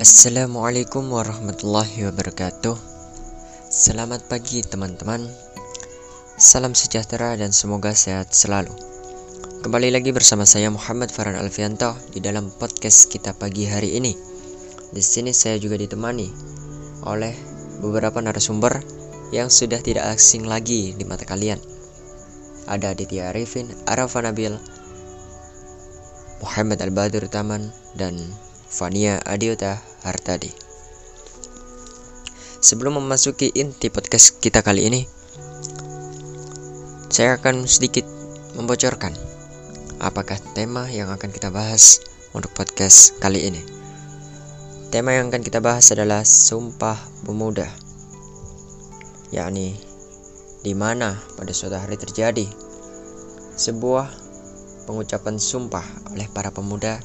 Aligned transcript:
Assalamualaikum 0.00 1.04
warahmatullahi 1.12 2.08
wabarakatuh. 2.08 2.80
Selamat 3.68 4.24
pagi 4.24 4.64
teman-teman. 4.64 5.20
Salam 6.40 6.72
sejahtera 6.72 7.36
dan 7.36 7.52
semoga 7.52 7.92
sehat 7.92 8.32
selalu. 8.32 8.72
Kembali 9.60 9.92
lagi 9.92 10.08
bersama 10.08 10.48
saya 10.48 10.72
Muhammad 10.72 11.12
Farhan 11.12 11.36
Alfianto 11.36 11.92
Di 12.08 12.24
dalam 12.24 12.48
podcast 12.56 13.12
kita 13.12 13.36
pagi 13.36 13.68
hari 13.68 13.92
ini. 14.00 14.16
Di 14.96 15.04
sini 15.04 15.36
saya 15.36 15.60
juga 15.60 15.76
ditemani 15.76 16.32
oleh 17.04 17.36
beberapa 17.84 18.16
narasumber 18.24 18.80
Yang 19.28 19.60
sudah 19.60 19.84
tidak 19.84 20.08
asing 20.08 20.48
lagi 20.48 20.96
di 20.96 21.04
mata 21.04 21.28
kalian. 21.28 21.60
Ada 22.64 22.96
Aditya 22.96 23.28
Arifin, 23.28 23.68
Arafa 23.84 24.24
Nabil 24.24 24.56
Muhammad 26.40 26.80
Al-Badur 26.80 27.28
Taman 27.28 27.68
Dan 27.92 28.16
Fania 28.72 29.20
Adiota 29.28 29.76
Hartadi. 30.00 30.48
Sebelum 32.64 32.96
memasuki 32.96 33.52
inti 33.52 33.92
podcast 33.92 34.40
kita 34.40 34.64
kali 34.64 34.88
ini, 34.88 35.04
saya 37.12 37.36
akan 37.36 37.68
sedikit 37.68 38.08
membocorkan 38.56 39.12
apakah 40.00 40.40
tema 40.56 40.88
yang 40.88 41.12
akan 41.12 41.28
kita 41.28 41.52
bahas 41.52 42.00
untuk 42.32 42.56
podcast 42.56 43.20
kali 43.20 43.44
ini. 43.44 43.60
Tema 44.88 45.20
yang 45.20 45.28
akan 45.28 45.44
kita 45.44 45.60
bahas 45.60 45.92
adalah 45.92 46.24
Sumpah 46.24 46.96
Pemuda, 47.28 47.68
yakni 49.36 49.76
di 50.64 50.72
mana 50.72 51.20
pada 51.36 51.52
suatu 51.52 51.76
hari 51.76 52.00
terjadi 52.00 52.48
sebuah 53.52 54.08
pengucapan 54.88 55.36
sumpah 55.36 55.84
oleh 56.16 56.24
para 56.32 56.48
pemuda 56.48 56.96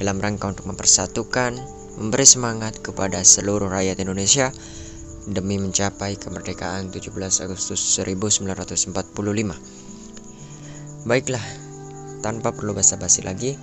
dalam 0.00 0.20
rangka 0.20 0.48
untuk 0.48 0.68
mempersatukan, 0.68 1.56
memberi 2.00 2.24
semangat 2.24 2.80
kepada 2.80 3.20
seluruh 3.20 3.68
rakyat 3.68 4.00
Indonesia 4.00 4.48
demi 5.28 5.58
mencapai 5.60 6.18
kemerdekaan 6.18 6.90
17 6.90 7.12
Agustus 7.44 7.78
1945. 7.78 8.90
Baiklah, 11.02 11.44
tanpa 12.22 12.54
perlu 12.54 12.72
basa-basi 12.72 13.26
lagi, 13.26 13.58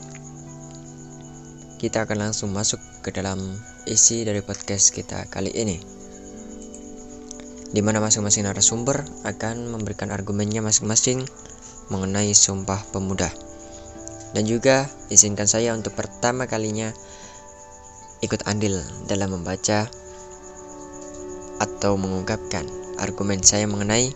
kita 1.79 2.03
akan 2.03 2.29
langsung 2.29 2.51
masuk 2.51 2.79
ke 2.99 3.15
dalam 3.15 3.39
isi 3.87 4.27
dari 4.27 4.43
podcast 4.43 4.91
kita 4.91 5.31
kali 5.31 5.51
ini. 5.55 5.79
Di 7.69 7.79
mana 7.79 8.03
masing-masing 8.03 8.49
narasumber 8.49 9.05
akan 9.23 9.71
memberikan 9.71 10.11
argumennya 10.11 10.59
masing-masing 10.59 11.23
mengenai 11.87 12.35
Sumpah 12.35 12.83
Pemuda. 12.91 13.48
Dan 14.33 14.45
juga 14.45 14.85
izinkan 15.09 15.49
saya 15.49 15.73
untuk 15.73 15.97
pertama 15.97 16.45
kalinya 16.45 16.93
ikut 18.19 18.45
andil 18.45 18.77
dalam 19.07 19.39
membaca 19.39 19.87
atau 21.59 21.95
mengungkapkan 21.99 22.67
argumen 22.99 23.43
saya 23.43 23.67
mengenai 23.67 24.11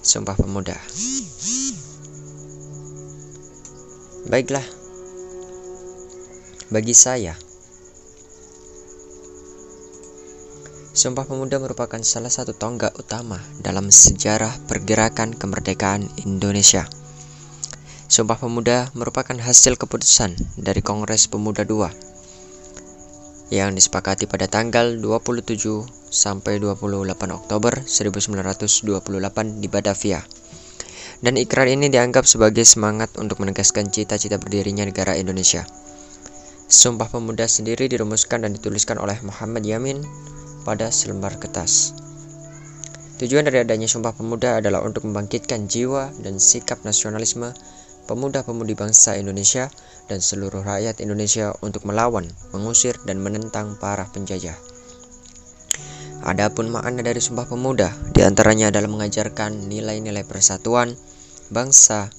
Sumpah 0.00 0.32
Pemuda. 0.32 0.78
Baiklah, 4.30 4.64
bagi 6.72 6.94
saya, 6.94 7.34
Sumpah 10.90 11.24
Pemuda 11.24 11.56
merupakan 11.56 12.00
salah 12.04 12.28
satu 12.28 12.52
tonggak 12.52 12.92
utama 12.96 13.40
dalam 13.60 13.88
sejarah 13.88 14.52
pergerakan 14.68 15.32
kemerdekaan 15.32 16.06
Indonesia. 16.24 16.99
Sumpah 18.10 18.42
Pemuda 18.42 18.90
merupakan 18.98 19.38
hasil 19.38 19.78
keputusan 19.78 20.34
dari 20.58 20.82
Kongres 20.82 21.30
Pemuda 21.30 21.62
II 21.62 21.86
yang 23.54 23.70
disepakati 23.70 24.26
pada 24.26 24.50
tanggal 24.50 24.98
27 24.98 25.54
sampai 26.10 26.58
28 26.58 27.06
Oktober 27.30 27.86
1928 27.86 29.62
di 29.62 29.68
Batavia. 29.70 30.26
Dan 31.22 31.38
ikrar 31.38 31.70
ini 31.70 31.86
dianggap 31.86 32.26
sebagai 32.26 32.66
semangat 32.66 33.14
untuk 33.14 33.38
menegaskan 33.46 33.94
cita-cita 33.94 34.42
berdirinya 34.42 34.90
negara 34.90 35.14
Indonesia. 35.14 35.62
Sumpah 36.66 37.06
Pemuda 37.14 37.46
sendiri 37.46 37.86
dirumuskan 37.86 38.42
dan 38.42 38.58
dituliskan 38.58 38.98
oleh 38.98 39.22
Muhammad 39.22 39.62
Yamin 39.62 40.02
pada 40.66 40.90
selembar 40.90 41.38
kertas. 41.38 41.94
Tujuan 43.22 43.46
dari 43.46 43.62
adanya 43.62 43.86
Sumpah 43.86 44.18
Pemuda 44.18 44.58
adalah 44.58 44.82
untuk 44.82 45.06
membangkitkan 45.06 45.70
jiwa 45.70 46.10
dan 46.26 46.42
sikap 46.42 46.82
nasionalisme 46.82 47.54
pemuda-pemudi 48.10 48.74
bangsa 48.74 49.14
Indonesia 49.14 49.70
dan 50.10 50.18
seluruh 50.18 50.66
rakyat 50.66 50.98
Indonesia 50.98 51.54
untuk 51.62 51.86
melawan, 51.86 52.26
mengusir, 52.50 52.98
dan 53.06 53.22
menentang 53.22 53.78
para 53.78 54.10
penjajah. 54.10 54.58
Adapun 56.26 56.74
makna 56.74 57.06
dari 57.06 57.22
Sumpah 57.22 57.46
Pemuda 57.46 57.94
di 58.10 58.26
antaranya 58.26 58.74
adalah 58.74 58.90
mengajarkan 58.90 59.70
nilai-nilai 59.70 60.26
persatuan, 60.26 60.98
bangsa, 61.54 62.10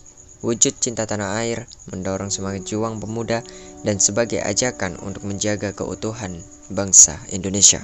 wujud 0.41 0.74
cinta 0.79 1.03
tanah 1.03 1.38
air, 1.44 1.68
mendorong 1.91 2.34
semangat 2.34 2.66
juang 2.66 2.97
pemuda, 2.97 3.46
dan 3.85 4.00
sebagai 4.00 4.41
ajakan 4.41 4.97
untuk 5.03 5.28
menjaga 5.28 5.75
keutuhan 5.75 6.40
bangsa 6.72 7.19
Indonesia. 7.29 7.84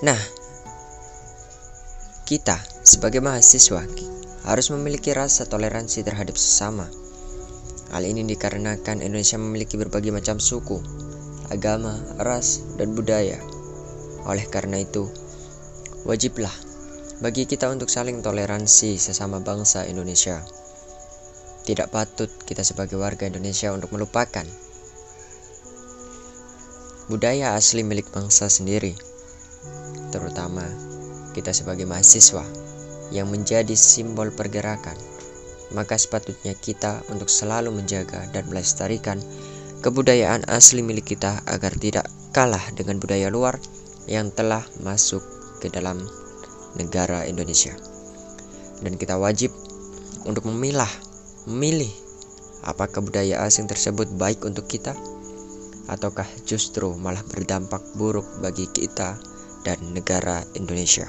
Nah, 0.00 0.16
kita 2.30 2.62
sebagai 2.86 3.18
mahasiswa 3.18 3.82
harus 4.46 4.66
memiliki 4.70 5.10
rasa 5.10 5.50
toleransi 5.50 6.06
terhadap 6.06 6.38
sesama. 6.38 6.86
Hal 7.90 8.06
ini 8.06 8.22
dikarenakan 8.22 9.02
Indonesia 9.02 9.34
memiliki 9.34 9.74
berbagai 9.74 10.14
macam 10.14 10.38
suku, 10.38 10.78
agama, 11.50 11.98
ras, 12.22 12.62
dan 12.78 12.94
budaya. 12.94 13.34
Oleh 14.30 14.46
karena 14.46 14.78
itu, 14.78 15.10
wajiblah 16.06 16.54
bagi 17.18 17.50
kita 17.50 17.66
untuk 17.66 17.90
saling 17.90 18.22
toleransi 18.22 18.94
sesama 18.94 19.42
bangsa 19.42 19.90
Indonesia. 19.90 20.38
Tidak 21.66 21.90
patut 21.90 22.30
kita 22.46 22.62
sebagai 22.62 22.94
warga 22.94 23.26
Indonesia 23.26 23.74
untuk 23.74 23.90
melupakan 23.90 24.46
budaya 27.10 27.58
asli 27.58 27.82
milik 27.82 28.06
bangsa 28.14 28.46
sendiri, 28.46 28.94
terutama 30.14 30.89
kita 31.32 31.54
sebagai 31.54 31.86
mahasiswa 31.86 32.42
yang 33.10 33.30
menjadi 33.30 33.74
simbol 33.74 34.30
pergerakan, 34.30 34.94
maka 35.74 35.98
sepatutnya 35.98 36.54
kita 36.58 37.02
untuk 37.10 37.30
selalu 37.30 37.74
menjaga 37.74 38.26
dan 38.30 38.46
melestarikan 38.50 39.18
kebudayaan 39.82 40.46
asli 40.50 40.82
milik 40.82 41.14
kita 41.14 41.42
agar 41.46 41.74
tidak 41.78 42.06
kalah 42.30 42.62
dengan 42.74 43.02
budaya 43.02 43.30
luar 43.30 43.58
yang 44.06 44.30
telah 44.30 44.62
masuk 44.82 45.22
ke 45.58 45.70
dalam 45.70 46.02
negara 46.78 47.26
Indonesia. 47.26 47.74
Dan 48.80 48.96
kita 48.96 49.18
wajib 49.18 49.52
untuk 50.24 50.46
memilah, 50.48 50.90
memilih 51.50 51.90
apakah 52.64 53.00
budaya 53.00 53.44
asing 53.44 53.66
tersebut 53.66 54.08
baik 54.20 54.44
untuk 54.44 54.68
kita 54.68 54.92
ataukah 55.90 56.28
justru 56.46 56.94
malah 56.94 57.24
berdampak 57.26 57.82
buruk 57.98 58.26
bagi 58.38 58.68
kita 58.70 59.18
dan 59.66 59.78
negara 59.92 60.44
Indonesia. 60.56 61.08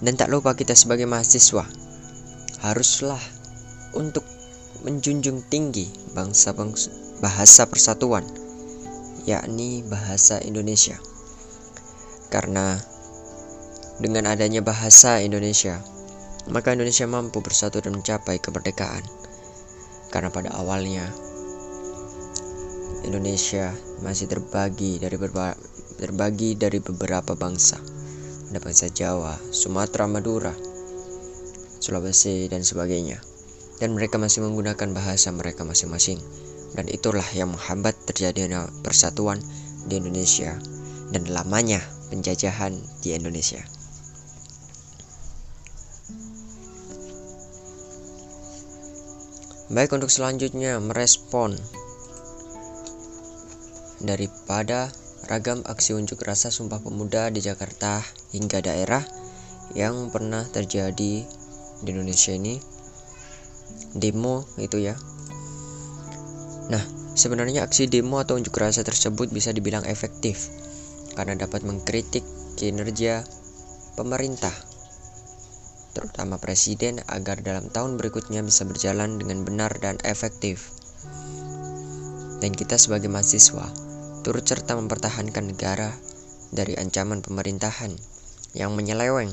Dan 0.00 0.14
tak 0.20 0.28
lupa 0.28 0.52
kita 0.52 0.76
sebagai 0.76 1.08
mahasiswa 1.08 1.64
haruslah 2.60 3.20
untuk 3.96 4.24
menjunjung 4.84 5.40
tinggi 5.48 5.88
bangsa 6.12 6.52
bangsa 6.52 6.92
bahasa 7.24 7.64
persatuan 7.64 8.24
yakni 9.26 9.82
bahasa 9.82 10.38
Indonesia. 10.44 11.00
Karena 12.30 12.78
dengan 13.98 14.30
adanya 14.30 14.60
bahasa 14.62 15.18
Indonesia, 15.24 15.82
maka 16.52 16.76
Indonesia 16.76 17.08
mampu 17.10 17.42
bersatu 17.42 17.82
dan 17.82 17.98
mencapai 17.98 18.38
kemerdekaan. 18.38 19.02
Karena 20.12 20.30
pada 20.30 20.54
awalnya 20.54 21.10
Indonesia 23.06 23.70
masih 24.02 24.26
terbagi 24.26 24.98
dari 24.98 25.14
terbagi 25.94 26.58
dari 26.58 26.82
beberapa 26.82 27.38
bangsa. 27.38 27.78
Ada 28.50 28.58
bangsa 28.58 28.90
Jawa, 28.90 29.38
Sumatera, 29.54 30.10
Madura, 30.10 30.50
Sulawesi 31.78 32.50
dan 32.50 32.66
sebagainya. 32.66 33.22
Dan 33.78 33.94
mereka 33.94 34.18
masih 34.18 34.42
menggunakan 34.42 34.90
bahasa 34.90 35.30
mereka 35.30 35.62
masing-masing. 35.62 36.18
Dan 36.74 36.90
itulah 36.90 37.24
yang 37.30 37.54
menghambat 37.54 37.94
terjadinya 38.10 38.66
persatuan 38.82 39.38
di 39.86 40.02
Indonesia 40.02 40.58
dan 41.14 41.30
lamanya 41.30 41.78
penjajahan 42.10 42.74
di 43.06 43.14
Indonesia. 43.14 43.62
Baik 49.70 49.94
untuk 49.94 50.10
selanjutnya 50.10 50.78
merespon 50.82 51.54
daripada 54.02 54.92
ragam 55.26 55.64
aksi 55.66 55.96
unjuk 55.96 56.22
rasa 56.22 56.54
Sumpah 56.54 56.78
Pemuda 56.78 57.32
di 57.34 57.42
Jakarta 57.42 57.98
hingga 58.30 58.62
daerah 58.62 59.02
yang 59.74 60.14
pernah 60.14 60.46
terjadi 60.46 61.26
di 61.82 61.88
Indonesia 61.88 62.36
ini. 62.36 62.60
Demo 63.96 64.46
itu 64.62 64.78
ya. 64.78 64.94
Nah 66.70 66.82
sebenarnya 67.18 67.66
aksi 67.66 67.90
demo 67.90 68.22
atau 68.22 68.38
unjuk 68.38 68.54
rasa 68.54 68.86
tersebut 68.86 69.32
bisa 69.32 69.50
dibilang 69.50 69.82
efektif 69.88 70.52
karena 71.16 71.34
dapat 71.34 71.64
mengkritik 71.64 72.22
kinerja 72.60 73.24
pemerintah 73.96 74.52
terutama 75.96 76.36
presiden 76.36 77.00
agar 77.08 77.40
dalam 77.40 77.72
tahun 77.72 77.96
berikutnya 77.96 78.44
bisa 78.44 78.68
berjalan 78.68 79.16
dengan 79.16 79.48
benar 79.48 79.72
dan 79.80 79.96
efektif. 80.04 80.76
Dan 82.36 82.52
kita 82.52 82.76
sebagai 82.76 83.08
mahasiswa 83.08 83.85
turut 84.26 84.42
serta 84.42 84.74
mempertahankan 84.74 85.54
negara 85.54 85.94
dari 86.50 86.74
ancaman 86.74 87.22
pemerintahan 87.22 87.94
yang 88.58 88.74
menyeleweng 88.74 89.30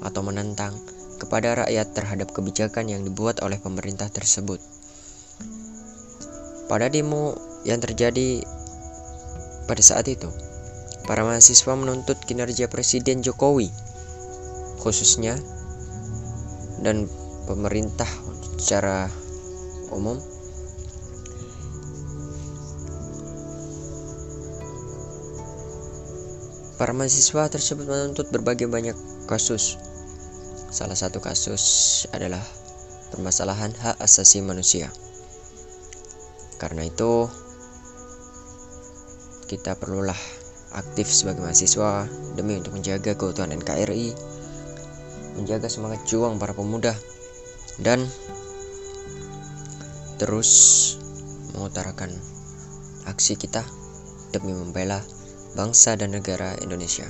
atau 0.00 0.24
menentang 0.24 0.72
kepada 1.20 1.60
rakyat 1.60 1.92
terhadap 1.92 2.32
kebijakan 2.32 2.88
yang 2.88 3.04
dibuat 3.04 3.44
oleh 3.44 3.60
pemerintah 3.60 4.08
tersebut. 4.08 4.56
Pada 6.72 6.88
demo 6.88 7.36
yang 7.68 7.84
terjadi 7.84 8.40
pada 9.68 9.82
saat 9.84 10.08
itu, 10.08 10.32
para 11.04 11.20
mahasiswa 11.20 11.76
menuntut 11.76 12.16
kinerja 12.24 12.72
Presiden 12.72 13.20
Jokowi, 13.20 13.68
khususnya 14.80 15.36
dan 16.80 17.04
pemerintah 17.44 18.08
secara 18.56 19.12
umum 19.92 20.16
Para 26.80 26.96
mahasiswa 26.96 27.52
tersebut 27.52 27.84
menuntut 27.84 28.32
berbagai 28.32 28.64
banyak 28.64 28.96
kasus. 29.28 29.76
Salah 30.72 30.96
satu 30.96 31.20
kasus 31.20 31.60
adalah 32.08 32.40
permasalahan 33.12 33.68
hak 33.76 34.00
asasi 34.00 34.40
manusia. 34.40 34.88
Karena 36.56 36.88
itu, 36.88 37.28
kita 39.44 39.76
perlulah 39.76 40.16
aktif 40.72 41.04
sebagai 41.12 41.44
mahasiswa 41.44 42.08
demi 42.40 42.56
untuk 42.56 42.72
menjaga 42.72 43.12
keutuhan 43.12 43.52
NKRI, 43.60 44.16
menjaga 45.36 45.68
semangat 45.68 46.00
juang 46.08 46.40
para 46.40 46.56
pemuda, 46.56 46.96
dan 47.76 48.00
terus 50.16 50.48
mengutarakan 51.52 52.08
aksi 53.04 53.36
kita 53.36 53.68
demi 54.32 54.56
membela 54.56 55.19
bangsa 55.54 55.98
dan 55.98 56.14
negara 56.14 56.54
Indonesia. 56.62 57.08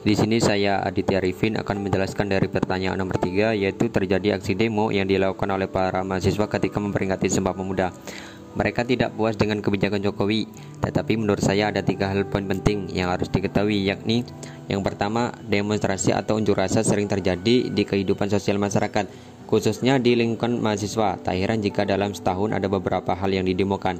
Di 0.00 0.16
sini 0.16 0.40
saya 0.40 0.80
Aditya 0.80 1.20
Rifin 1.20 1.60
akan 1.60 1.84
menjelaskan 1.84 2.32
dari 2.32 2.48
pertanyaan 2.48 2.96
nomor 2.96 3.20
3 3.20 3.52
yaitu 3.52 3.92
terjadi 3.92 4.40
aksi 4.40 4.56
demo 4.56 4.88
yang 4.88 5.04
dilakukan 5.04 5.52
oleh 5.52 5.68
para 5.68 6.00
mahasiswa 6.00 6.48
ketika 6.48 6.80
memperingati 6.80 7.28
Sumpah 7.28 7.52
Pemuda. 7.52 7.92
Mereka 8.50 8.82
tidak 8.82 9.14
puas 9.14 9.38
dengan 9.38 9.62
kebijakan 9.62 10.02
Jokowi, 10.02 10.50
tetapi 10.82 11.14
menurut 11.14 11.38
saya 11.38 11.70
ada 11.70 11.86
tiga 11.86 12.10
hal 12.10 12.26
poin 12.26 12.46
penting 12.50 12.90
yang 12.90 13.14
harus 13.14 13.30
diketahui 13.30 13.86
yakni 13.86 14.26
yang 14.70 14.86
pertama, 14.86 15.34
demonstrasi 15.50 16.14
atau 16.14 16.38
unjuk 16.38 16.54
rasa 16.54 16.86
sering 16.86 17.10
terjadi 17.10 17.74
di 17.74 17.82
kehidupan 17.82 18.30
sosial 18.30 18.62
masyarakat 18.62 19.10
khususnya 19.50 19.98
di 19.98 20.14
lingkungan 20.14 20.62
mahasiswa. 20.62 21.18
Tak 21.18 21.34
heran 21.34 21.58
jika 21.58 21.82
dalam 21.82 22.14
setahun 22.14 22.54
ada 22.54 22.70
beberapa 22.70 23.18
hal 23.18 23.34
yang 23.34 23.42
didemokan. 23.42 23.98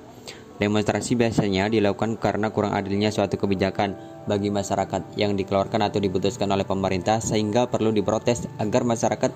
Demonstrasi 0.62 1.18
biasanya 1.18 1.66
dilakukan 1.66 2.22
karena 2.22 2.54
kurang 2.54 2.78
adilnya 2.78 3.10
suatu 3.10 3.34
kebijakan 3.34 3.98
bagi 4.30 4.54
masyarakat 4.54 5.18
yang 5.18 5.34
dikeluarkan 5.34 5.90
atau 5.90 5.98
diputuskan 5.98 6.46
oleh 6.54 6.62
pemerintah 6.62 7.18
sehingga 7.18 7.66
perlu 7.66 7.90
diprotes 7.90 8.46
agar 8.62 8.86
masyarakat 8.86 9.34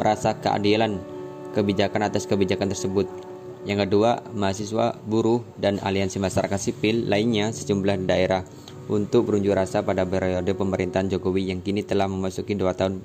merasa 0.00 0.32
keadilan 0.40 0.96
kebijakan 1.52 2.08
atas 2.08 2.24
kebijakan 2.24 2.72
tersebut. 2.72 3.29
Yang 3.68 3.88
kedua, 3.88 4.24
mahasiswa, 4.32 4.96
buruh, 5.04 5.44
dan 5.60 5.76
aliansi 5.84 6.16
masyarakat 6.16 6.56
sipil 6.56 7.04
lainnya 7.12 7.52
sejumlah 7.52 8.08
daerah 8.08 8.40
untuk 8.88 9.28
berunjuk 9.28 9.52
rasa 9.52 9.84
pada 9.84 10.02
periode 10.08 10.50
pemerintahan 10.56 11.12
Jokowi 11.12 11.52
yang 11.52 11.60
kini 11.60 11.84
telah 11.84 12.08
memasuki 12.08 12.56
dua 12.56 12.72
tahun 12.72 13.04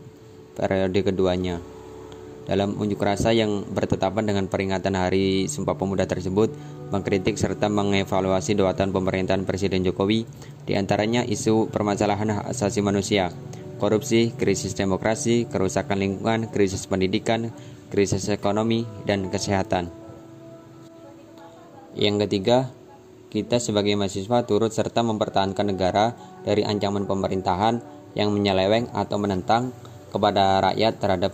periode 0.55 1.11
keduanya. 1.11 1.59
Dalam 2.45 2.77
unjuk 2.77 3.01
rasa 3.01 3.33
yang 3.33 3.65
bertetapan 3.73 4.29
dengan 4.29 4.45
peringatan 4.45 4.93
Hari 4.93 5.49
Sumpah 5.49 5.73
Pemuda 5.73 6.05
tersebut, 6.05 6.53
mengkritik 6.93 7.41
serta 7.41 7.67
mengevaluasi 7.73 8.53
dua 8.53 8.77
tahun 8.77 8.93
pemerintahan 8.93 9.49
Presiden 9.49 9.81
Jokowi, 9.81 10.29
di 10.63 10.73
antaranya 10.77 11.25
isu 11.25 11.73
permasalahan 11.73 12.37
hak 12.37 12.45
asasi 12.53 12.85
manusia, 12.85 13.33
korupsi, 13.81 14.29
krisis 14.37 14.77
demokrasi, 14.77 15.49
kerusakan 15.49 15.97
lingkungan, 15.97 16.47
krisis 16.53 16.85
pendidikan, 16.85 17.49
krisis 17.89 18.29
ekonomi, 18.29 18.85
dan 19.09 19.25
kesehatan. 19.33 20.04
Yang 21.95 22.27
ketiga, 22.27 22.75
kita 23.31 23.55
sebagai 23.63 23.95
mahasiswa 23.95 24.43
turut 24.43 24.71
serta 24.71 24.99
mempertahankan 24.99 25.71
negara 25.71 26.11
dari 26.43 26.67
ancaman 26.67 27.07
pemerintahan 27.07 27.79
yang 28.15 28.35
menyeleweng 28.35 28.91
atau 28.91 29.15
menentang 29.15 29.71
kepada 30.11 30.59
rakyat 30.71 30.99
terhadap 30.99 31.31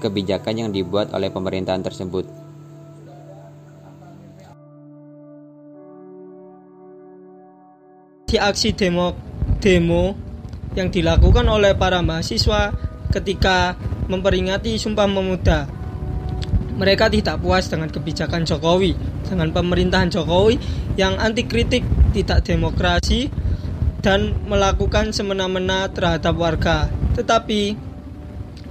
kebijakan 0.00 0.54
yang 0.56 0.70
dibuat 0.72 1.12
oleh 1.12 1.28
pemerintahan 1.28 1.84
tersebut. 1.84 2.24
Di 8.32 8.40
aksi 8.40 8.72
demo 8.72 9.12
demo 9.60 10.16
yang 10.72 10.88
dilakukan 10.88 11.44
oleh 11.52 11.76
para 11.76 12.00
mahasiswa 12.00 12.72
ketika 13.12 13.76
memperingati 14.08 14.80
Sumpah 14.80 15.04
Pemuda. 15.04 15.81
Mereka 16.72 17.12
tidak 17.12 17.40
puas 17.44 17.68
dengan 17.68 17.92
kebijakan 17.92 18.48
Jokowi, 18.48 18.96
dengan 19.28 19.52
pemerintahan 19.52 20.08
Jokowi 20.08 20.56
yang 20.96 21.20
anti 21.20 21.44
kritik, 21.44 21.84
tidak 22.16 22.44
demokrasi, 22.44 23.28
dan 24.02 24.34
melakukan 24.48 25.14
semena-mena 25.14 25.86
terhadap 25.92 26.34
warga. 26.34 26.90
Tetapi 27.14 27.76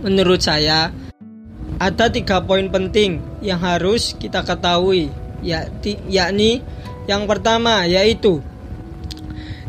menurut 0.01 0.42
saya 0.42 0.89
ada 1.77 2.06
tiga 2.09 2.42
poin 2.42 2.68
penting 2.69 3.21
yang 3.45 3.62
harus 3.62 4.18
kita 4.18 4.42
ketahui, 4.44 5.09
yakni 6.09 6.62
yang 7.09 7.25
pertama 7.25 7.89
yaitu 7.89 8.41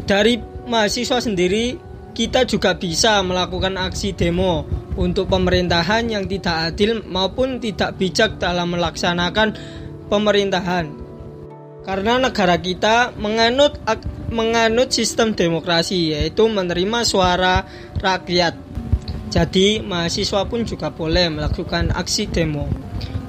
dari 0.05 0.37
mahasiswa 0.69 1.23
sendiri 1.23 1.81
kita 2.13 2.45
juga 2.45 2.77
bisa 2.77 3.25
melakukan 3.25 3.81
aksi 3.81 4.13
demo 4.13 4.69
untuk 4.99 5.29
pemerintahan 5.29 6.09
yang 6.09 6.25
tidak 6.29 6.73
adil 6.73 7.05
maupun 7.09 7.61
tidak 7.63 7.97
bijak 7.97 8.37
dalam 8.37 8.75
melaksanakan 8.77 9.57
pemerintahan. 10.13 10.93
Karena 11.83 12.19
negara 12.23 12.57
kita 12.63 13.17
menganut 13.19 13.83
menganut 14.31 14.95
sistem 14.95 15.35
demokrasi 15.35 16.15
yaitu 16.15 16.47
menerima 16.49 17.05
suara 17.05 17.67
rakyat 18.01 18.73
jadi 19.33 19.81
mahasiswa 19.81 20.45
pun 20.45 20.69
juga 20.69 20.93
boleh 20.93 21.33
melakukan 21.33 21.89
aksi 21.97 22.29
demo. 22.29 22.69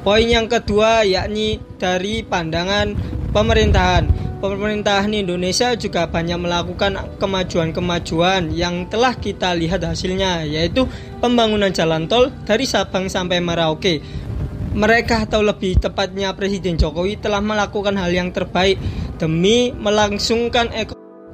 Poin 0.04 0.28
yang 0.28 0.52
kedua 0.52 1.08
yakni 1.08 1.64
dari 1.80 2.28
pandangan 2.28 2.92
pemerintahan. 3.32 4.23
Pemerintahan 4.44 5.16
Indonesia 5.16 5.72
juga 5.80 6.04
banyak 6.04 6.36
melakukan 6.36 7.16
kemajuan-kemajuan 7.16 8.52
yang 8.52 8.92
telah 8.92 9.16
kita 9.16 9.56
lihat 9.56 9.88
hasilnya 9.88 10.44
yaitu 10.44 10.84
pembangunan 11.24 11.72
jalan 11.72 12.12
tol 12.12 12.28
dari 12.44 12.68
Sabang 12.68 13.08
sampai 13.08 13.40
Merauke. 13.40 14.04
Mereka 14.76 15.32
atau 15.32 15.40
lebih 15.48 15.80
tepatnya 15.80 16.36
Presiden 16.36 16.76
Jokowi 16.76 17.24
telah 17.24 17.40
melakukan 17.40 17.96
hal 17.96 18.12
yang 18.12 18.36
terbaik 18.36 18.76
demi 19.16 19.72
melangsungkan 19.72 20.76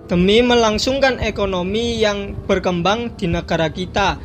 demi 0.05 0.45
melangsungkan 0.45 1.17
ekonomi 1.17 1.97
yang 1.97 2.37
berkembang 2.45 3.17
di 3.17 3.25
negara 3.25 3.73
kita 3.73 4.21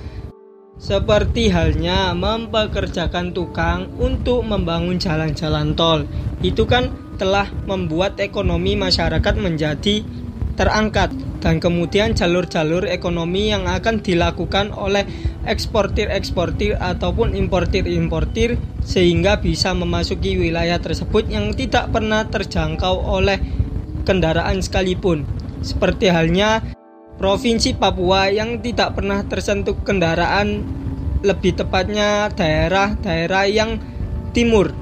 seperti 0.76 1.48
halnya 1.48 2.12
mempekerjakan 2.12 3.32
tukang 3.32 3.88
untuk 3.96 4.44
membangun 4.44 5.00
jalan-jalan 5.00 5.72
tol. 5.72 6.04
Itu 6.44 6.68
kan 6.68 7.03
telah 7.16 7.50
membuat 7.66 8.18
ekonomi 8.18 8.74
masyarakat 8.74 9.34
menjadi 9.38 10.02
terangkat 10.54 11.10
dan 11.42 11.60
kemudian 11.60 12.16
jalur-jalur 12.16 12.88
ekonomi 12.88 13.52
yang 13.52 13.68
akan 13.68 14.00
dilakukan 14.00 14.72
oleh 14.72 15.04
eksportir-eksportir 15.44 16.78
ataupun 16.80 17.36
importir-importir 17.36 18.56
sehingga 18.80 19.42
bisa 19.42 19.76
memasuki 19.76 20.40
wilayah 20.40 20.80
tersebut 20.80 21.28
yang 21.28 21.52
tidak 21.52 21.92
pernah 21.92 22.24
terjangkau 22.24 22.96
oleh 22.96 23.36
kendaraan 24.08 24.64
sekalipun. 24.64 25.28
Seperti 25.60 26.08
halnya 26.08 26.64
Provinsi 27.14 27.78
Papua 27.78 28.26
yang 28.26 28.58
tidak 28.58 28.98
pernah 28.98 29.22
tersentuh 29.22 29.78
kendaraan 29.86 30.66
lebih 31.22 31.56
tepatnya 31.56 32.28
daerah-daerah 32.34 33.44
yang 33.48 33.80
timur. 34.34 34.74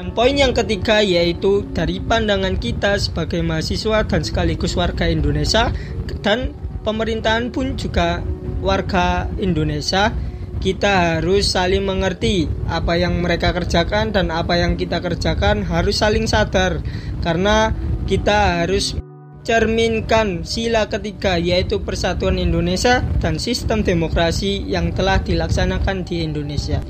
Dan 0.00 0.16
poin 0.16 0.32
yang 0.32 0.56
ketiga 0.56 1.04
yaitu 1.04 1.60
dari 1.76 2.00
pandangan 2.00 2.56
kita 2.56 2.96
sebagai 2.96 3.44
mahasiswa 3.44 4.00
dan 4.08 4.24
sekaligus 4.24 4.72
warga 4.72 5.04
Indonesia 5.04 5.76
dan 6.24 6.56
pemerintahan 6.80 7.52
pun 7.52 7.76
juga 7.76 8.24
warga 8.64 9.28
Indonesia 9.36 10.08
kita 10.56 11.20
harus 11.20 11.52
saling 11.52 11.84
mengerti 11.84 12.48
apa 12.64 12.96
yang 12.96 13.20
mereka 13.20 13.52
kerjakan 13.52 14.08
dan 14.08 14.32
apa 14.32 14.56
yang 14.56 14.80
kita 14.80 15.04
kerjakan 15.04 15.68
harus 15.68 16.00
saling 16.00 16.24
sadar 16.24 16.80
karena 17.20 17.76
kita 18.08 18.64
harus 18.64 18.96
cerminkan 19.44 20.48
sila 20.48 20.88
ketiga 20.88 21.36
yaitu 21.36 21.84
persatuan 21.84 22.40
Indonesia 22.40 23.04
dan 23.20 23.36
sistem 23.36 23.84
demokrasi 23.84 24.64
yang 24.64 24.96
telah 24.96 25.20
dilaksanakan 25.20 26.08
di 26.08 26.24
Indonesia. 26.24 26.80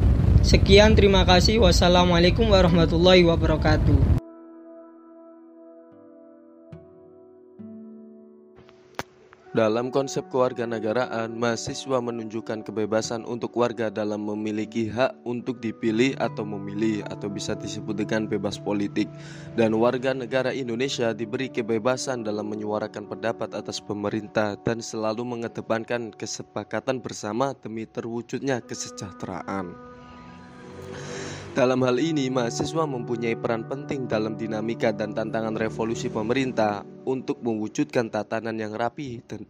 Sekian 0.40 0.96
terima 0.96 1.28
kasih. 1.28 1.60
Wassalamualaikum 1.60 2.48
warahmatullahi 2.48 3.28
wabarakatuh. 3.28 4.24
Dalam 9.52 9.92
konsep 9.92 10.24
kewarganegaraan, 10.32 11.36
mahasiswa 11.36 12.00
menunjukkan 12.00 12.64
kebebasan 12.64 13.28
untuk 13.28 13.52
warga 13.52 13.92
dalam 13.92 14.24
memiliki 14.24 14.88
hak 14.88 15.12
untuk 15.28 15.60
dipilih 15.60 16.16
atau 16.16 16.48
memilih 16.48 17.04
atau 17.12 17.28
bisa 17.28 17.52
disebut 17.52 18.00
dengan 18.00 18.24
bebas 18.24 18.56
politik 18.56 19.12
dan 19.60 19.76
warga 19.76 20.16
negara 20.16 20.56
Indonesia 20.56 21.12
diberi 21.12 21.52
kebebasan 21.52 22.24
dalam 22.24 22.48
menyuarakan 22.48 23.10
pendapat 23.10 23.52
atas 23.52 23.76
pemerintah 23.82 24.56
dan 24.64 24.80
selalu 24.80 25.36
mengedepankan 25.36 26.14
kesepakatan 26.16 27.02
bersama 27.04 27.52
demi 27.60 27.84
terwujudnya 27.84 28.64
kesejahteraan. 28.64 29.99
Dalam 31.50 31.82
hal 31.82 31.98
ini, 31.98 32.30
mahasiswa 32.30 32.86
mempunyai 32.86 33.34
peran 33.34 33.66
penting 33.66 34.06
dalam 34.06 34.38
dinamika 34.38 34.94
dan 34.94 35.10
tantangan 35.10 35.58
revolusi 35.58 36.06
pemerintah 36.06 36.86
untuk 37.02 37.42
mewujudkan 37.42 38.06
tatanan 38.06 38.54
yang 38.54 38.70
rapi 38.70 39.18
dan 39.26 39.42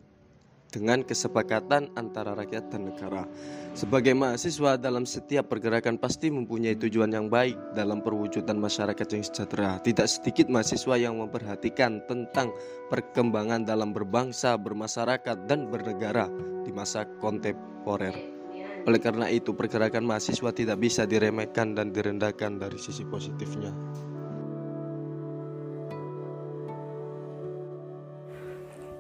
dengan 0.72 1.04
kesepakatan 1.04 1.92
antara 2.00 2.32
rakyat 2.32 2.72
dan 2.72 2.88
negara. 2.88 3.28
Sebagai 3.76 4.16
mahasiswa 4.16 4.80
dalam 4.80 5.04
setiap 5.04 5.52
pergerakan 5.52 6.00
pasti 6.00 6.32
mempunyai 6.32 6.72
tujuan 6.72 7.12
yang 7.12 7.28
baik 7.28 7.76
dalam 7.76 8.00
perwujudan 8.00 8.56
masyarakat 8.56 9.04
yang 9.04 9.20
sejahtera. 9.20 9.76
Tidak 9.84 10.08
sedikit 10.08 10.48
mahasiswa 10.48 10.96
yang 10.96 11.20
memperhatikan 11.20 12.00
tentang 12.08 12.48
perkembangan 12.88 13.68
dalam 13.68 13.92
berbangsa, 13.92 14.56
bermasyarakat, 14.56 15.44
dan 15.44 15.68
bernegara 15.68 16.32
di 16.64 16.72
masa 16.72 17.04
kontemporer. 17.20 18.39
Oleh 18.88 19.00
karena 19.00 19.28
itu, 19.28 19.52
pergerakan 19.52 20.08
mahasiswa 20.08 20.50
tidak 20.56 20.80
bisa 20.80 21.04
diremehkan 21.04 21.76
dan 21.76 21.92
direndahkan 21.92 22.56
dari 22.56 22.80
sisi 22.80 23.04
positifnya. 23.04 23.72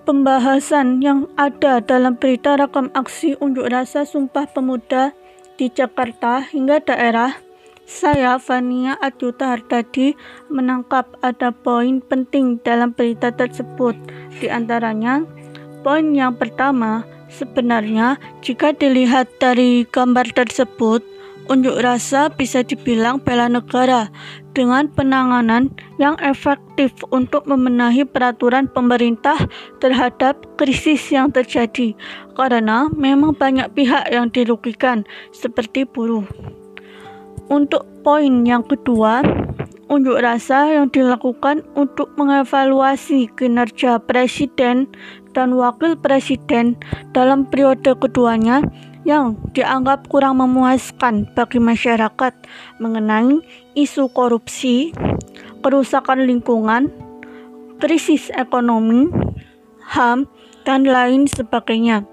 Pembahasan 0.04 0.98
yang 1.04 1.30
ada 1.38 1.78
dalam 1.78 2.18
berita 2.18 2.58
rekam 2.58 2.90
aksi 2.98 3.38
unjuk 3.38 3.70
rasa 3.70 4.02
Sumpah 4.02 4.50
Pemuda 4.50 5.14
di 5.54 5.70
Jakarta 5.70 6.42
hingga 6.50 6.82
daerah, 6.82 7.38
saya 7.86 8.40
Fania 8.42 8.98
Adyuta 8.98 9.54
Hardadi 9.54 10.16
menangkap 10.50 11.14
ada 11.22 11.54
poin 11.54 12.02
penting 12.02 12.58
dalam 12.64 12.90
berita 12.90 13.30
tersebut. 13.30 13.94
Di 14.40 14.50
antaranya, 14.50 15.22
poin 15.86 16.10
yang 16.10 16.34
pertama, 16.34 17.06
Sebenarnya, 17.30 18.18
jika 18.42 18.74
dilihat 18.74 19.30
dari 19.38 19.86
gambar 19.86 20.34
tersebut, 20.34 21.00
unjuk 21.46 21.78
rasa 21.82 22.30
bisa 22.30 22.62
dibilang 22.66 23.22
bela 23.22 23.50
negara 23.50 24.10
dengan 24.54 24.90
penanganan 24.90 25.70
yang 25.98 26.18
efektif 26.22 26.90
untuk 27.14 27.46
memenahi 27.46 28.02
peraturan 28.06 28.66
pemerintah 28.70 29.38
terhadap 29.78 30.42
krisis 30.58 31.10
yang 31.10 31.30
terjadi, 31.30 31.94
karena 32.34 32.90
memang 32.94 33.34
banyak 33.34 33.70
pihak 33.78 34.10
yang 34.10 34.30
dirugikan, 34.30 35.06
seperti 35.30 35.86
buruh. 35.86 36.26
Untuk 37.50 37.82
poin 38.06 38.46
yang 38.46 38.62
kedua, 38.62 39.22
unjuk 39.90 40.22
rasa 40.22 40.70
yang 40.70 40.86
dilakukan 40.88 41.66
untuk 41.74 42.14
mengevaluasi 42.14 43.26
kinerja 43.34 43.98
presiden 43.98 44.86
dan 45.34 45.58
wakil 45.58 45.98
presiden 45.98 46.78
dalam 47.10 47.42
periode 47.50 47.98
keduanya 47.98 48.62
yang 49.02 49.34
dianggap 49.50 50.06
kurang 50.06 50.38
memuaskan 50.38 51.26
bagi 51.34 51.58
masyarakat 51.58 52.32
mengenai 52.78 53.42
isu 53.74 54.06
korupsi, 54.14 54.94
kerusakan 55.66 56.22
lingkungan, 56.22 56.94
krisis 57.82 58.30
ekonomi, 58.38 59.10
HAM, 59.82 60.30
dan 60.62 60.86
lain 60.86 61.26
sebagainya. 61.26 62.06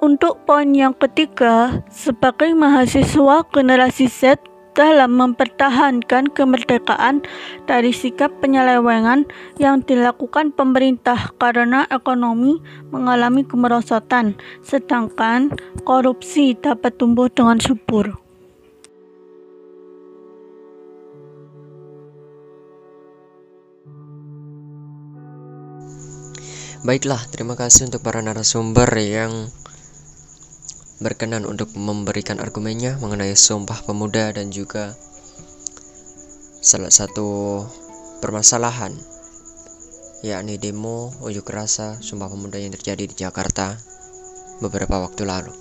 Untuk 0.00 0.44
poin 0.48 0.68
yang 0.72 0.96
ketiga, 0.96 1.84
sebagai 1.92 2.56
mahasiswa 2.56 3.44
generasi 3.52 4.08
Z 4.08 4.49
dalam 4.80 5.12
mempertahankan 5.20 6.32
kemerdekaan 6.32 7.20
dari 7.68 7.92
sikap 7.92 8.32
penyelewengan 8.40 9.28
yang 9.60 9.84
dilakukan 9.84 10.56
pemerintah 10.56 11.36
karena 11.36 11.84
ekonomi 11.92 12.64
mengalami 12.88 13.44
kemerosotan, 13.44 14.40
sedangkan 14.64 15.52
korupsi 15.84 16.56
dapat 16.56 16.96
tumbuh 16.96 17.28
dengan 17.28 17.60
subur. 17.60 18.16
Baiklah, 26.80 27.20
terima 27.28 27.60
kasih 27.60 27.92
untuk 27.92 28.00
para 28.00 28.24
narasumber 28.24 28.88
yang 28.96 29.52
berkenan 31.00 31.48
untuk 31.48 31.72
memberikan 31.72 32.36
argumennya 32.44 33.00
mengenai 33.00 33.32
Sumpah 33.32 33.88
Pemuda 33.88 34.36
dan 34.36 34.52
juga 34.52 34.92
salah 36.60 36.92
satu 36.92 37.64
permasalahan 38.20 38.92
yakni 40.20 40.60
demo 40.60 41.08
unjuk 41.24 41.48
rasa 41.48 41.96
Sumpah 42.04 42.28
Pemuda 42.28 42.60
yang 42.60 42.76
terjadi 42.76 43.08
di 43.08 43.16
Jakarta 43.16 43.80
beberapa 44.60 45.00
waktu 45.00 45.24
lalu. 45.24 45.56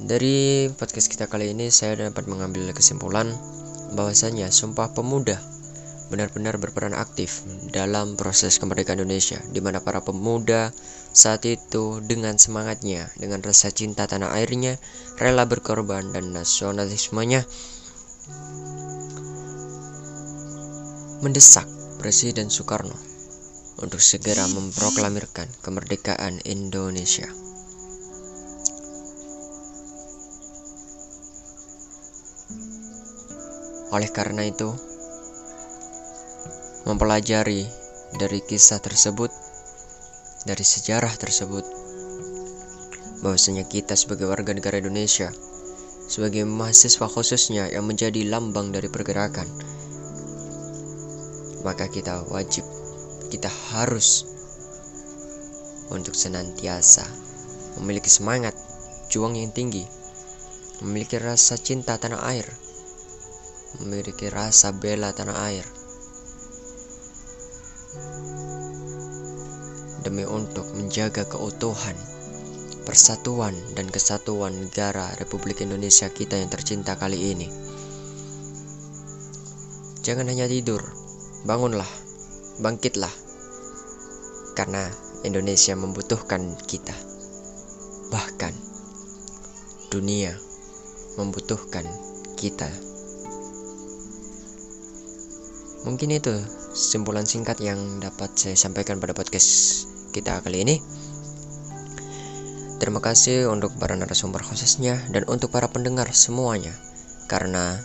Dari 0.00 0.66
podcast 0.74 1.06
kita 1.06 1.30
kali 1.30 1.54
ini 1.54 1.70
saya 1.70 2.10
dapat 2.10 2.26
mengambil 2.26 2.74
kesimpulan 2.74 3.30
bahwasanya 3.94 4.50
Sumpah 4.50 4.90
Pemuda 4.90 5.49
benar-benar 6.10 6.58
berperan 6.58 6.92
aktif 6.92 7.46
dalam 7.70 8.18
proses 8.18 8.58
kemerdekaan 8.58 8.98
Indonesia 8.98 9.38
di 9.54 9.62
mana 9.62 9.78
para 9.78 10.02
pemuda 10.02 10.74
saat 11.14 11.46
itu 11.46 12.02
dengan 12.02 12.38
semangatnya, 12.38 13.10
dengan 13.14 13.42
rasa 13.42 13.70
cinta 13.70 14.10
tanah 14.10 14.34
airnya, 14.34 14.78
rela 15.18 15.46
berkorban 15.46 16.10
dan 16.10 16.34
nasionalismenya 16.34 17.46
mendesak 21.22 21.66
Presiden 22.02 22.50
Soekarno 22.50 22.96
untuk 23.80 24.00
segera 24.00 24.44
memproklamirkan 24.50 25.46
kemerdekaan 25.62 26.42
Indonesia. 26.48 27.28
Oleh 33.90 34.10
karena 34.14 34.46
itu, 34.46 34.70
mempelajari 36.88 37.68
dari 38.16 38.40
kisah 38.40 38.80
tersebut, 38.80 39.28
dari 40.48 40.64
sejarah 40.64 41.12
tersebut, 41.12 41.60
bahwasanya 43.20 43.68
kita 43.68 43.92
sebagai 43.92 44.24
warga 44.24 44.56
negara 44.56 44.80
Indonesia, 44.80 45.28
sebagai 46.08 46.48
mahasiswa 46.48 47.04
khususnya 47.04 47.68
yang 47.68 47.84
menjadi 47.84 48.24
lambang 48.24 48.72
dari 48.72 48.88
pergerakan, 48.88 49.44
maka 51.68 51.84
kita 51.92 52.24
wajib, 52.32 52.64
kita 53.28 53.52
harus 53.76 54.24
untuk 55.92 56.16
senantiasa 56.16 57.04
memiliki 57.76 58.08
semangat, 58.08 58.56
juang 59.12 59.36
yang 59.36 59.52
tinggi, 59.52 59.84
memiliki 60.80 61.20
rasa 61.20 61.60
cinta 61.60 62.00
tanah 62.00 62.24
air, 62.24 62.48
memiliki 63.84 64.32
rasa 64.32 64.72
bela 64.72 65.12
tanah 65.12 65.36
air 65.44 65.79
demi 70.00 70.24
untuk 70.24 70.64
menjaga 70.74 71.28
keutuhan, 71.28 71.96
persatuan, 72.88 73.52
dan 73.76 73.90
kesatuan 73.90 74.56
negara 74.56 75.12
Republik 75.20 75.60
Indonesia 75.60 76.08
kita 76.08 76.40
yang 76.40 76.48
tercinta 76.48 76.96
kali 76.96 77.36
ini. 77.36 77.48
Jangan 80.00 80.32
hanya 80.32 80.48
tidur, 80.48 80.80
bangunlah, 81.44 81.88
bangkitlah, 82.64 83.12
karena 84.56 84.88
Indonesia 85.22 85.76
membutuhkan 85.76 86.56
kita. 86.64 86.96
Bahkan 88.08 88.54
dunia 89.92 90.32
membutuhkan 91.20 91.84
kita. 92.40 92.70
Mungkin 95.84 96.12
itu 96.16 96.34
simpulan 96.80 97.28
singkat 97.28 97.60
yang 97.60 98.00
dapat 98.00 98.32
saya 98.32 98.56
sampaikan 98.56 98.96
pada 98.96 99.12
podcast 99.12 99.84
kita 100.16 100.40
kali 100.40 100.64
ini. 100.64 100.80
Terima 102.80 103.04
kasih 103.04 103.52
untuk 103.52 103.76
para 103.76 103.92
narasumber 103.92 104.40
khususnya 104.40 104.96
dan 105.12 105.28
untuk 105.28 105.52
para 105.52 105.68
pendengar 105.68 106.08
semuanya 106.16 106.72
karena 107.28 107.76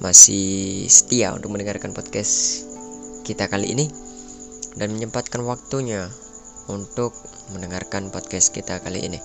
masih 0.00 0.88
setia 0.88 1.36
untuk 1.36 1.52
mendengarkan 1.52 1.92
podcast 1.92 2.64
kita 3.28 3.52
kali 3.52 3.76
ini 3.76 3.86
dan 4.80 4.96
menyempatkan 4.96 5.44
waktunya 5.44 6.08
untuk 6.72 7.12
mendengarkan 7.52 8.08
podcast 8.08 8.56
kita 8.56 8.80
kali 8.80 9.04
ini. 9.04 9.20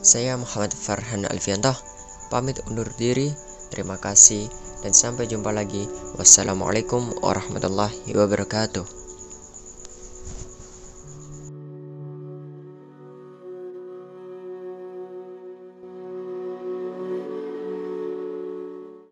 Saya 0.00 0.38
Muhammad 0.38 0.70
Farhan 0.72 1.26
Alfianto, 1.26 1.74
pamit 2.30 2.62
undur 2.70 2.86
diri. 2.94 3.34
Terima 3.74 3.98
kasih 3.98 4.69
dan 4.84 4.92
sampai 4.92 5.28
jumpa 5.28 5.52
lagi. 5.52 5.88
Wassalamualaikum 6.16 7.20
warahmatullahi 7.24 8.12
wabarakatuh. 8.12 8.99